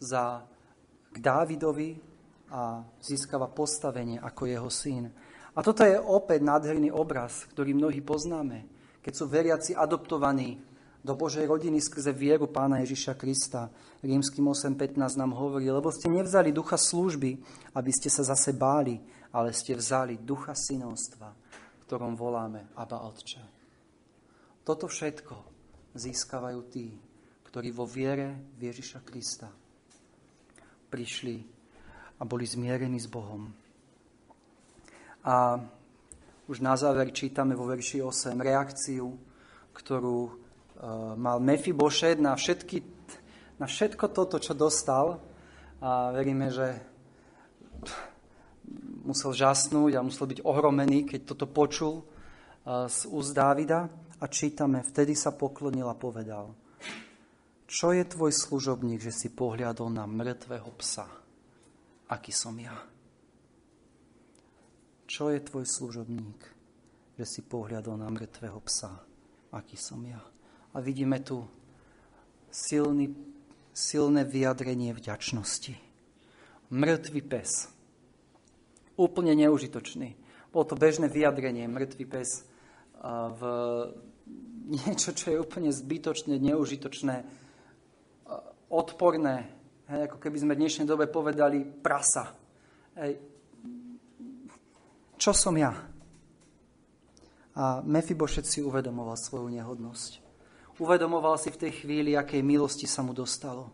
[0.00, 0.40] za,
[1.12, 2.00] k Dávidovi
[2.48, 5.12] a získava postavenie ako jeho syn.
[5.52, 8.64] A toto je opäť nádherný obraz, ktorý mnohí poznáme,
[9.04, 10.56] keď sú veriaci adoptovaní
[11.04, 13.68] do Božej rodiny skrze vieru Pána Ježiša Krista.
[14.00, 17.36] Rímským 8.15 nám hovorí, lebo ste nevzali ducha služby,
[17.76, 18.96] aby ste sa zase báli,
[19.36, 21.28] ale ste vzali ducha synovstva,
[21.84, 23.53] ktorom voláme Abba Otče.
[24.64, 25.36] Toto všetko
[25.92, 26.88] získavajú tí,
[27.44, 29.52] ktorí vo viere v Ježiša Krista
[30.88, 31.44] prišli
[32.16, 33.52] a boli zmierení s Bohom.
[35.20, 35.60] A
[36.48, 39.12] už na záver čítame vo verši 8 reakciu,
[39.76, 40.32] ktorú uh,
[41.12, 42.80] mal Mefibošet na, všetky,
[43.60, 45.20] na všetko toto, čo dostal.
[45.84, 46.80] A veríme, že
[49.04, 54.80] musel žasnúť a musel byť ohromený, keď toto počul uh, z úst Dávida a čítame,
[54.80, 56.56] vtedy sa poklonil a povedal,
[57.68, 61.04] čo je tvoj služobník, že si pohľadol na mŕtvého psa,
[62.08, 62.72] aký som ja?
[65.04, 66.40] Čo je tvoj služobník,
[67.20, 68.96] že si pohľadol na mŕtvého psa,
[69.52, 70.24] aký som ja?
[70.72, 71.44] A vidíme tu
[72.48, 73.12] silný,
[73.76, 75.76] silné vyjadrenie vďačnosti.
[76.72, 77.68] Mŕtvý pes.
[78.96, 80.16] Úplne neužitočný.
[80.48, 82.48] Bolo to bežné vyjadrenie, mŕtvý pes
[83.04, 83.40] v
[84.64, 87.16] niečo, čo je úplne zbytočné, neužitočné,
[88.72, 89.36] odporné.
[89.84, 92.32] Hej, ako keby sme v dnešnej dobe povedali prasa.
[92.96, 93.20] Hej.
[95.20, 95.72] Čo som ja?
[97.54, 100.24] A Mefibošet si uvedomoval svoju nehodnosť.
[100.82, 103.70] Uvedomoval si v tej chvíli, akej milosti sa mu dostalo.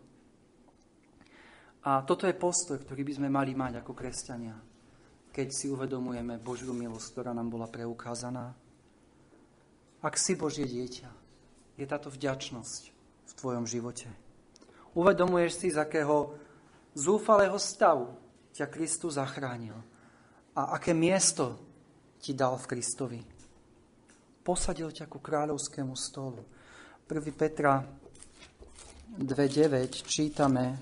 [1.81, 4.53] A toto je postoj, ktorý by sme mali mať ako kresťania,
[5.33, 8.53] keď si uvedomujeme Božiu milosť, ktorá nám bola preukázaná.
[10.01, 11.09] Ak si Božie dieťa,
[11.77, 12.81] je táto vďačnosť
[13.25, 14.09] v tvojom živote.
[14.97, 16.33] Uvedomuješ si, z akého
[16.97, 18.11] zúfalého stavu
[18.51, 19.77] ťa Kristus zachránil
[20.57, 21.55] a aké miesto
[22.19, 23.21] ti dal v Kristovi.
[24.41, 26.41] Posadil ťa ku kráľovskému stolu.
[27.05, 27.21] 1.
[27.37, 27.85] Petra
[29.15, 30.81] 2.9 čítame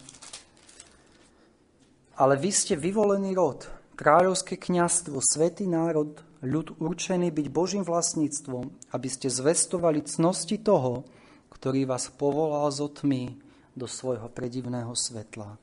[2.15, 3.67] Ale vy ste vyvolený rod,
[3.99, 11.03] kráľovské kniazstvo, svetý národ, ľud určený byť Božím vlastníctvom, aby ste zvestovali cnosti toho,
[11.51, 13.35] ktorý vás povolal zo tmy
[13.75, 15.59] do svojho predivného svetla,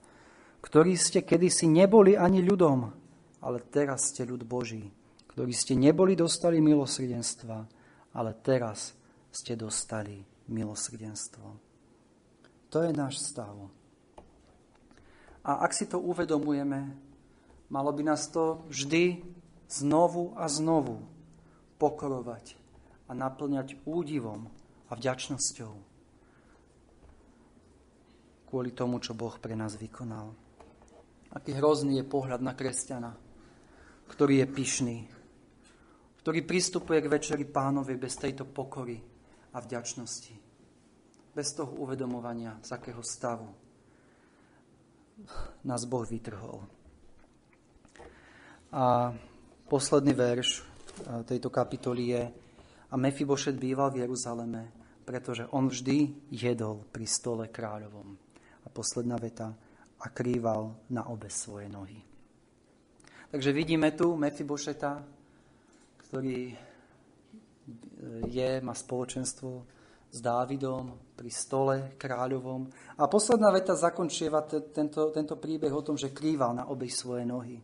[0.60, 2.92] ktorý ste kedysi neboli ani ľudom,
[3.40, 4.92] ale teraz ste ľud Boží,
[5.32, 7.58] ktorí ste neboli dostali milosrdenstva,
[8.16, 8.92] ale teraz
[9.32, 11.46] ste dostali milosrdenstvo.
[12.72, 13.56] To je náš stav.
[15.46, 16.90] A ak si to uvedomujeme,
[17.70, 19.22] malo by nás to vždy
[19.66, 21.02] znovu a znovu
[21.76, 22.56] pokorovať
[23.06, 24.50] a naplňať údivom
[24.88, 25.96] a vďačnosťou
[28.46, 30.32] kvôli tomu, čo Boh pre nás vykonal.
[31.34, 33.12] Aký hrozný je pohľad na kresťana,
[34.06, 34.98] ktorý je pyšný,
[36.22, 38.96] ktorý pristupuje k večeri pánovi bez tejto pokory
[39.52, 40.34] a vďačnosti.
[41.36, 43.50] Bez toho uvedomovania, z akého stavu
[45.68, 46.64] nás Boh vytrhol.
[48.72, 49.12] A
[49.66, 50.62] Posledný verš
[51.26, 52.22] tejto kapitoly je
[52.86, 54.70] a Mefibošet býval v Jeruzaleme,
[55.02, 58.14] pretože on vždy jedol pri stole kráľovom.
[58.62, 59.50] A posledná veta
[59.98, 61.98] a krýval na obe svoje nohy.
[63.26, 65.02] Takže vidíme tu Mefibošeta,
[65.98, 66.56] ktorý e,
[68.30, 69.66] je, má spoločenstvo
[70.14, 72.70] s Dávidom pri stole kráľovom.
[73.02, 77.58] A posledná veta zakončieva tento, tento príbeh o tom, že krýval na obe svoje nohy.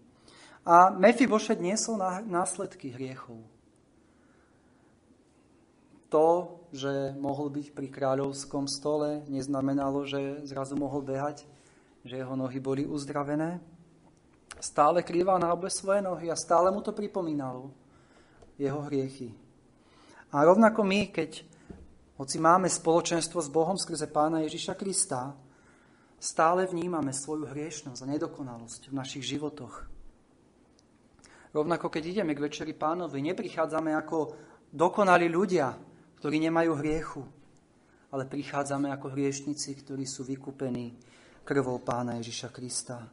[0.62, 1.98] A Mefibošet niesol
[2.30, 3.42] následky hriechov.
[6.12, 11.48] To, že mohol byť pri kráľovskom stole, neznamenalo, že zrazu mohol behať,
[12.06, 13.58] že jeho nohy boli uzdravené.
[14.62, 17.72] Stále krýval na obe svoje nohy a stále mu to pripomínalo
[18.60, 19.34] jeho hriechy.
[20.30, 21.42] A rovnako my, keď
[22.20, 25.34] hoci máme spoločenstvo s Bohom skrze Pána Ježiša Krista,
[26.22, 29.91] stále vnímame svoju hriešnosť a nedokonalosť v našich životoch.
[31.52, 34.18] Rovnako keď ideme k Večeri pánovi, neprichádzame ako
[34.72, 35.76] dokonali ľudia,
[36.16, 37.22] ktorí nemajú hriechu,
[38.08, 40.96] ale prichádzame ako hriešnici, ktorí sú vykúpení
[41.44, 43.04] krvou pána Ježiša Krista.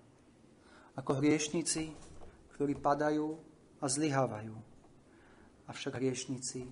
[0.95, 1.91] Ako hriešnici,
[2.55, 3.35] ktorí padajú
[3.79, 4.55] a zlyhávajú.
[5.67, 6.67] Avšak hriešnici,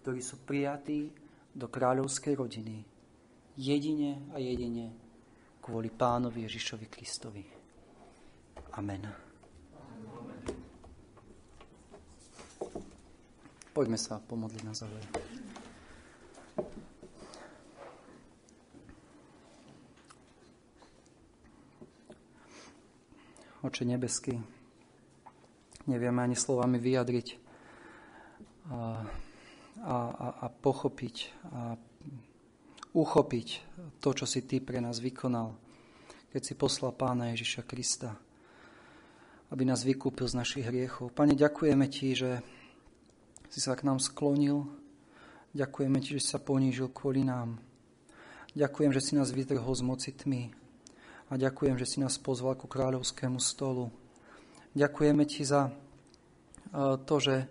[0.00, 1.12] ktorí sú prijatí
[1.52, 2.84] do kráľovskej rodiny.
[3.60, 4.92] Jedine a jedine
[5.60, 7.44] kvôli pánovi Ježišovi Kristovi.
[8.76, 9.29] Amen.
[13.80, 15.00] Poďme sa pomodliť na záver.
[23.64, 24.36] Oče nebeský,
[25.88, 27.40] nevieme ani slovami vyjadriť
[28.68, 29.00] a,
[29.80, 29.96] a,
[30.28, 31.16] a pochopiť
[31.48, 31.80] a
[32.92, 33.48] uchopiť
[34.04, 35.56] to, čo si Ty pre nás vykonal,
[36.28, 38.12] keď si poslal Pána Ježiša Krista,
[39.48, 41.16] aby nás vykúpil z našich hriechov.
[41.16, 42.59] Pane, ďakujeme Ti, že
[43.50, 44.70] si sa k nám sklonil.
[45.52, 47.58] Ďakujeme Ti, že si sa ponížil kvôli nám.
[48.54, 50.54] Ďakujem, že si nás vytrhol z moci tmy.
[51.30, 53.90] A ďakujem, že si nás pozval ku kráľovskému stolu.
[54.78, 55.74] Ďakujeme Ti za
[57.04, 57.50] to, že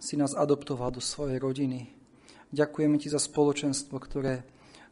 [0.00, 2.00] si nás adoptoval do svojej rodiny,
[2.50, 4.42] Ďakujeme Ti za spoločenstvo, ktoré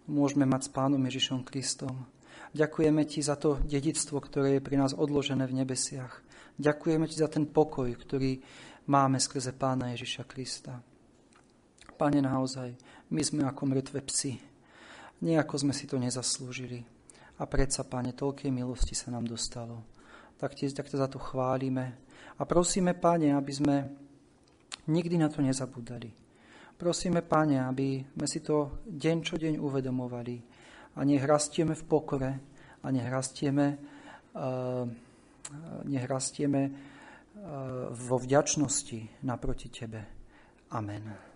[0.06, 2.06] môžeme mať s Pánom Ježišom Kristom.
[2.54, 6.22] Ďakujeme Ti za to dedictvo, ktoré je pri nás odložené v nebesiach.
[6.62, 8.38] Ďakujeme Ti za ten pokoj, ktorý
[8.88, 10.80] máme skrze Pána Ježiša Krista.
[11.94, 12.72] Pane, naozaj,
[13.12, 14.40] my sme ako mŕtve psi.
[15.22, 16.82] Nejako sme si to nezaslúžili.
[17.38, 19.84] A predsa, Pane, toľkej milosti sa nám dostalo.
[20.40, 22.00] Tak, ti, tak za to chválime.
[22.38, 23.76] A prosíme, Pane, aby sme
[24.88, 26.28] nikdy na to nezabudali
[26.78, 30.36] Prosíme, Pane, aby sme si to deň čo deň uvedomovali
[30.94, 32.30] a nech rastieme v pokore
[32.78, 33.66] a nech rastieme,
[34.38, 34.86] uh,
[35.90, 36.70] nech rastieme
[37.90, 40.06] vo vďačnosti naproti Tebe.
[40.70, 41.27] Amen.